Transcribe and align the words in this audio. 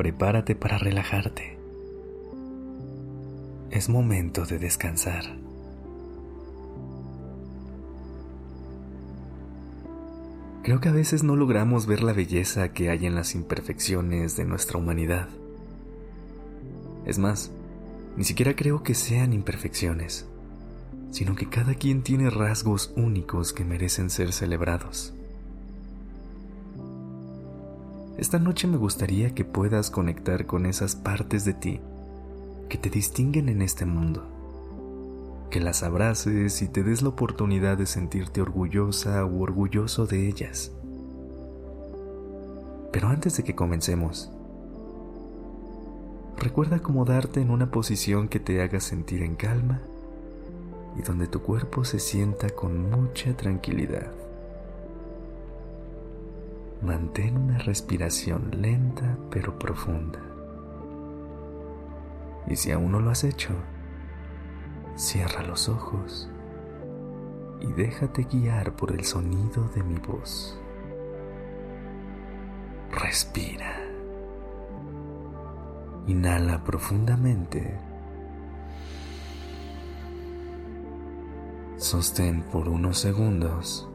Prepárate 0.00 0.54
para 0.54 0.78
relajarte. 0.78 1.58
Es 3.70 3.90
momento 3.90 4.46
de 4.46 4.58
descansar. 4.58 5.24
Creo 10.62 10.80
que 10.80 10.88
a 10.88 10.92
veces 10.92 11.22
no 11.22 11.36
logramos 11.36 11.84
ver 11.84 12.02
la 12.02 12.14
belleza 12.14 12.72
que 12.72 12.88
hay 12.88 13.04
en 13.04 13.14
las 13.14 13.34
imperfecciones 13.34 14.38
de 14.38 14.46
nuestra 14.46 14.78
humanidad. 14.78 15.28
Es 17.04 17.18
más, 17.18 17.50
ni 18.16 18.24
siquiera 18.24 18.56
creo 18.56 18.82
que 18.82 18.94
sean 18.94 19.34
imperfecciones, 19.34 20.26
sino 21.10 21.34
que 21.36 21.50
cada 21.50 21.74
quien 21.74 22.02
tiene 22.02 22.30
rasgos 22.30 22.94
únicos 22.96 23.52
que 23.52 23.66
merecen 23.66 24.08
ser 24.08 24.32
celebrados. 24.32 25.12
Esta 28.20 28.38
noche 28.38 28.68
me 28.68 28.76
gustaría 28.76 29.34
que 29.34 29.46
puedas 29.46 29.90
conectar 29.90 30.44
con 30.44 30.66
esas 30.66 30.94
partes 30.94 31.46
de 31.46 31.54
ti 31.54 31.80
que 32.68 32.76
te 32.76 32.90
distinguen 32.90 33.48
en 33.48 33.62
este 33.62 33.86
mundo. 33.86 34.26
Que 35.48 35.58
las 35.58 35.82
abraces 35.82 36.60
y 36.60 36.68
te 36.68 36.82
des 36.82 37.00
la 37.00 37.08
oportunidad 37.08 37.78
de 37.78 37.86
sentirte 37.86 38.42
orgullosa 38.42 39.24
u 39.24 39.42
orgulloso 39.42 40.04
de 40.04 40.28
ellas. 40.28 40.70
Pero 42.92 43.08
antes 43.08 43.38
de 43.38 43.42
que 43.42 43.54
comencemos, 43.54 44.30
recuerda 46.36 46.76
acomodarte 46.76 47.40
en 47.40 47.50
una 47.50 47.70
posición 47.70 48.28
que 48.28 48.38
te 48.38 48.60
haga 48.60 48.80
sentir 48.80 49.22
en 49.22 49.34
calma 49.34 49.80
y 50.98 51.00
donde 51.00 51.26
tu 51.26 51.40
cuerpo 51.40 51.86
se 51.86 51.98
sienta 51.98 52.50
con 52.50 52.90
mucha 52.90 53.34
tranquilidad. 53.34 54.12
Mantén 56.82 57.36
una 57.36 57.58
respiración 57.58 58.50
lenta 58.62 59.18
pero 59.30 59.58
profunda. 59.58 60.18
Y 62.46 62.56
si 62.56 62.72
aún 62.72 62.92
no 62.92 63.00
lo 63.00 63.10
has 63.10 63.22
hecho, 63.22 63.50
cierra 64.96 65.42
los 65.42 65.68
ojos 65.68 66.30
y 67.60 67.66
déjate 67.72 68.24
guiar 68.24 68.76
por 68.76 68.92
el 68.92 69.04
sonido 69.04 69.68
de 69.74 69.82
mi 69.82 69.98
voz. 69.98 70.58
Respira. 72.90 73.76
Inhala 76.06 76.64
profundamente. 76.64 77.78
Sostén 81.76 82.42
por 82.42 82.68
unos 82.68 82.98
segundos. 82.98 83.89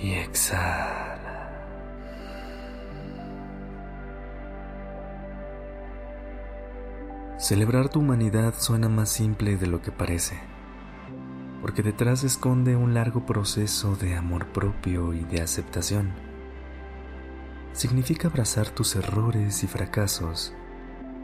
Y 0.00 0.12
exhala. 0.12 1.20
Celebrar 7.38 7.88
tu 7.88 8.00
humanidad 8.00 8.54
suena 8.58 8.88
más 8.88 9.08
simple 9.08 9.56
de 9.56 9.66
lo 9.66 9.82
que 9.82 9.92
parece, 9.92 10.38
porque 11.62 11.82
detrás 11.82 12.22
esconde 12.22 12.76
un 12.76 12.94
largo 12.94 13.26
proceso 13.26 13.96
de 13.96 14.14
amor 14.14 14.46
propio 14.48 15.14
y 15.14 15.24
de 15.24 15.40
aceptación. 15.40 16.12
Significa 17.72 18.28
abrazar 18.28 18.68
tus 18.70 18.96
errores 18.96 19.62
y 19.64 19.66
fracasos 19.66 20.52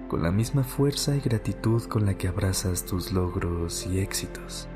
con 0.09 0.23
la 0.23 0.31
misma 0.31 0.63
fuerza 0.63 1.17
y 1.17 1.21
gratitud 1.21 1.83
con 1.85 2.07
la 2.07 2.17
que 2.17 2.29
abrazas 2.29 2.85
tus 2.85 3.13
logros 3.13 3.87
y 3.87 3.99
éxitos. 3.99 4.69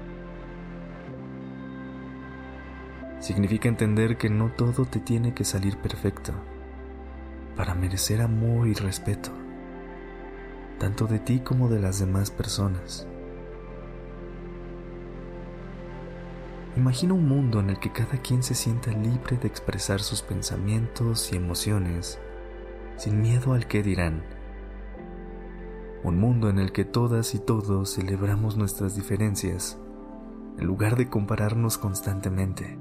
Significa 3.20 3.68
entender 3.68 4.16
que 4.16 4.30
no 4.30 4.50
todo 4.50 4.86
te 4.86 4.98
tiene 4.98 5.34
que 5.34 5.44
salir 5.44 5.76
perfecto 5.76 6.32
para 7.56 7.74
merecer 7.74 8.22
amor 8.22 8.66
y 8.66 8.74
respeto, 8.74 9.30
tanto 10.78 11.06
de 11.06 11.18
ti 11.18 11.40
como 11.40 11.68
de 11.68 11.78
las 11.78 12.00
demás 12.00 12.30
personas. 12.30 13.06
Imagina 16.76 17.12
un 17.12 17.28
mundo 17.28 17.60
en 17.60 17.68
el 17.68 17.78
que 17.78 17.92
cada 17.92 18.22
quien 18.22 18.42
se 18.42 18.54
sienta 18.54 18.90
libre 18.90 19.36
de 19.36 19.48
expresar 19.48 20.00
sus 20.00 20.22
pensamientos 20.22 21.32
y 21.32 21.36
emociones 21.36 22.18
sin 22.96 23.20
miedo 23.20 23.54
al 23.54 23.66
que 23.66 23.82
dirán. 23.82 24.22
Un 26.02 26.18
mundo 26.18 26.48
en 26.48 26.58
el 26.58 26.70
que 26.70 26.84
todas 26.84 27.34
y 27.34 27.38
todos 27.38 27.94
celebramos 27.94 28.56
nuestras 28.56 28.94
diferencias 28.94 29.78
en 30.58 30.66
lugar 30.66 30.96
de 30.96 31.08
compararnos 31.08 31.76
constantemente. 31.76 32.78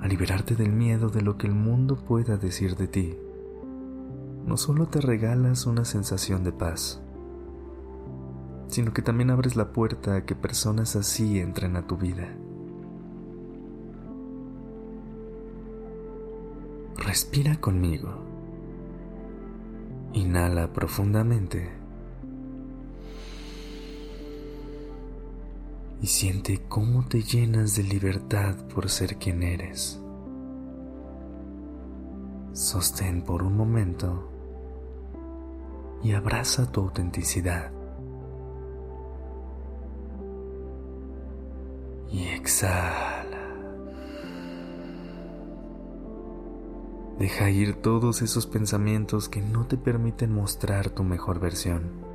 A 0.00 0.06
liberarte 0.06 0.54
del 0.54 0.72
miedo 0.72 1.08
de 1.08 1.22
lo 1.22 1.36
que 1.36 1.46
el 1.46 1.54
mundo 1.54 1.96
pueda 1.96 2.36
decir 2.36 2.76
de 2.76 2.88
ti, 2.88 3.16
no 4.46 4.56
solo 4.56 4.86
te 4.86 5.00
regalas 5.00 5.66
una 5.66 5.84
sensación 5.84 6.44
de 6.44 6.52
paz, 6.52 7.02
sino 8.68 8.92
que 8.92 9.02
también 9.02 9.30
abres 9.30 9.56
la 9.56 9.72
puerta 9.72 10.16
a 10.16 10.24
que 10.24 10.34
personas 10.34 10.96
así 10.96 11.38
entren 11.38 11.76
a 11.76 11.86
tu 11.86 11.96
vida. 11.96 12.28
Respira 16.96 17.60
conmigo. 17.60 18.10
Inhala 20.12 20.72
profundamente. 20.72 21.77
Y 26.00 26.06
siente 26.06 26.62
cómo 26.68 27.04
te 27.06 27.22
llenas 27.22 27.74
de 27.74 27.82
libertad 27.82 28.54
por 28.74 28.88
ser 28.88 29.16
quien 29.16 29.42
eres. 29.42 30.00
Sostén 32.52 33.22
por 33.22 33.42
un 33.42 33.56
momento 33.56 34.30
y 36.02 36.12
abraza 36.12 36.70
tu 36.70 36.82
autenticidad. 36.82 37.72
Y 42.10 42.24
exhala. 42.28 43.26
Deja 47.18 47.50
ir 47.50 47.74
todos 47.82 48.22
esos 48.22 48.46
pensamientos 48.46 49.28
que 49.28 49.42
no 49.42 49.66
te 49.66 49.76
permiten 49.76 50.32
mostrar 50.32 50.90
tu 50.90 51.02
mejor 51.02 51.40
versión. 51.40 52.07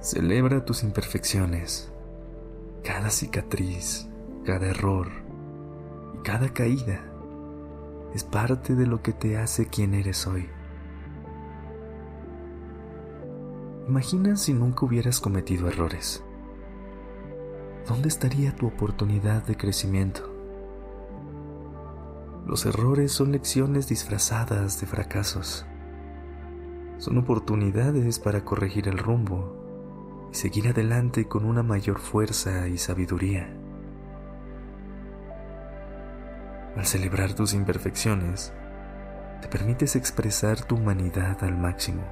Celebra 0.00 0.64
tus 0.64 0.84
imperfecciones, 0.84 1.90
cada 2.84 3.10
cicatriz, 3.10 4.08
cada 4.44 4.68
error 4.68 5.08
y 6.14 6.18
cada 6.22 6.50
caída 6.50 7.00
es 8.14 8.22
parte 8.22 8.76
de 8.76 8.86
lo 8.86 9.02
que 9.02 9.12
te 9.12 9.36
hace 9.36 9.66
quien 9.66 9.94
eres 9.94 10.24
hoy. 10.28 10.48
Imagina 13.88 14.36
si 14.36 14.54
nunca 14.54 14.86
hubieras 14.86 15.18
cometido 15.18 15.66
errores. 15.66 16.22
¿Dónde 17.88 18.06
estaría 18.06 18.54
tu 18.54 18.68
oportunidad 18.68 19.42
de 19.46 19.56
crecimiento? 19.56 20.32
Los 22.46 22.66
errores 22.66 23.10
son 23.10 23.32
lecciones 23.32 23.88
disfrazadas 23.88 24.80
de 24.80 24.86
fracasos. 24.86 25.66
Son 26.98 27.18
oportunidades 27.18 28.20
para 28.20 28.44
corregir 28.44 28.86
el 28.86 28.98
rumbo 28.98 29.58
y 30.30 30.34
seguir 30.34 30.68
adelante 30.68 31.26
con 31.26 31.44
una 31.44 31.62
mayor 31.62 31.98
fuerza 31.98 32.68
y 32.68 32.78
sabiduría. 32.78 33.48
Al 36.76 36.86
celebrar 36.86 37.34
tus 37.34 37.54
imperfecciones, 37.54 38.52
te 39.40 39.48
permites 39.48 39.96
expresar 39.96 40.62
tu 40.62 40.76
humanidad 40.76 41.42
al 41.42 41.56
máximo. 41.56 42.02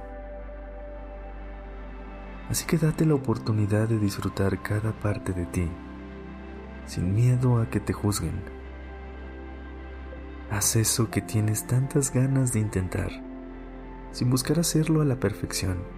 Así 2.49 2.65
que 2.65 2.77
date 2.77 3.05
la 3.05 3.15
oportunidad 3.15 3.87
de 3.87 3.99
disfrutar 3.99 4.61
cada 4.61 4.93
parte 4.93 5.33
de 5.33 5.45
ti, 5.45 5.69
sin 6.85 7.13
miedo 7.13 7.61
a 7.61 7.69
que 7.69 7.79
te 7.79 7.93
juzguen. 7.93 8.41
Haz 10.49 10.77
eso 10.77 11.09
que 11.09 11.21
tienes 11.21 11.67
tantas 11.67 12.13
ganas 12.13 12.53
de 12.53 12.59
intentar, 12.59 13.11
sin 14.11 14.29
buscar 14.29 14.59
hacerlo 14.59 15.01
a 15.01 15.05
la 15.05 15.19
perfección 15.19 15.96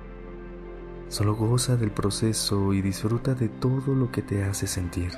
Solo 1.10 1.36
goza 1.36 1.76
del 1.76 1.90
proceso 1.90 2.72
y 2.72 2.84
disfruta 2.84 3.34
de 3.34 3.50
todo 3.50 3.96
lo 3.96 4.12
que 4.12 4.22
te 4.22 4.44
hace 4.44 4.68
sentir. 4.68 5.12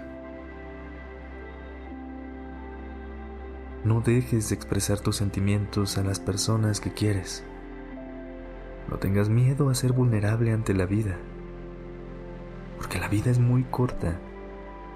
No 3.84 4.00
dejes 4.00 4.48
de 4.48 4.56
expresar 4.56 5.00
tus 5.02 5.18
sentimientos 5.18 5.98
a 5.98 6.04
las 6.04 6.22
personas 6.22 6.80
que 6.80 6.94
quieres. 6.94 7.44
No 8.90 9.00
tengas 9.00 9.28
miedo 9.28 9.70
a 9.70 9.76
ser 9.76 9.92
vulnerable 9.92 10.54
ante 10.54 10.74
la 10.74 10.86
vida, 10.86 11.18
porque 12.78 12.98
la 12.98 13.10
vida 13.10 13.30
es 13.30 13.40
muy 13.40 13.66
corta 13.66 14.18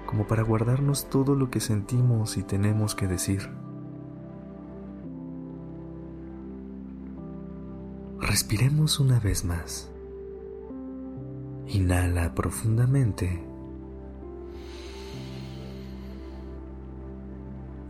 como 0.06 0.26
para 0.26 0.44
guardarnos 0.44 1.10
todo 1.10 1.34
lo 1.34 1.50
que 1.50 1.60
sentimos 1.60 2.38
y 2.38 2.42
tenemos 2.42 2.94
que 2.94 3.06
decir. 3.06 3.50
Respiremos 8.18 8.98
una 8.98 9.20
vez 9.20 9.44
más. 9.44 9.90
Inhala 11.68 12.34
profundamente 12.34 13.42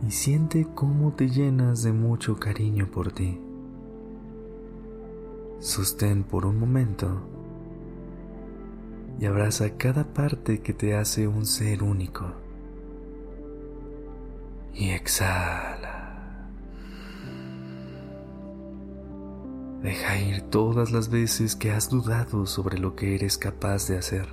y 0.05 0.11
siente 0.11 0.67
cómo 0.73 1.13
te 1.13 1.29
llenas 1.29 1.83
de 1.83 1.91
mucho 1.91 2.39
cariño 2.39 2.87
por 2.89 3.11
ti. 3.11 3.39
Sostén 5.59 6.23
por 6.23 6.45
un 6.45 6.59
momento 6.59 7.21
y 9.19 9.25
abraza 9.25 9.77
cada 9.77 10.03
parte 10.03 10.61
que 10.61 10.73
te 10.73 10.95
hace 10.95 11.27
un 11.27 11.45
ser 11.45 11.83
único. 11.83 12.25
Y 14.73 14.91
exhala. 14.91 15.76
Deja 19.81 20.19
ir 20.19 20.41
todas 20.41 20.91
las 20.91 21.09
veces 21.09 21.55
que 21.55 21.71
has 21.71 21.89
dudado 21.89 22.45
sobre 22.45 22.79
lo 22.79 22.95
que 22.95 23.13
eres 23.13 23.37
capaz 23.37 23.87
de 23.87 23.97
hacer. 23.97 24.27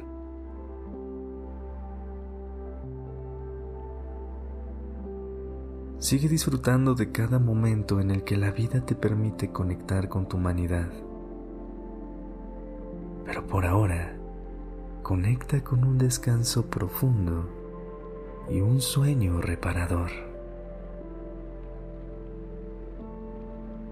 Sigue 5.98 6.28
disfrutando 6.28 6.94
de 6.94 7.12
cada 7.12 7.38
momento 7.38 8.00
en 8.00 8.10
el 8.10 8.24
que 8.24 8.36
la 8.36 8.50
vida 8.50 8.84
te 8.84 8.94
permite 8.94 9.52
conectar 9.52 10.08
con 10.08 10.28
tu 10.28 10.36
humanidad. 10.38 10.90
Pero 13.24 13.46
por 13.46 13.64
ahora, 13.64 14.16
conecta 15.02 15.62
con 15.62 15.84
un 15.84 15.98
descanso 15.98 16.66
profundo 16.66 17.48
y 18.50 18.60
un 18.60 18.80
sueño 18.80 19.40
reparador. 19.40 20.33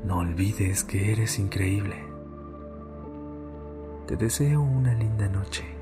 No 0.04 0.18
olvides 0.18 0.82
que 0.82 1.12
eres 1.12 1.38
increíble. 1.38 1.96
Te 4.06 4.16
deseo 4.16 4.60
una 4.60 4.94
linda 4.94 5.28
noche. 5.28 5.81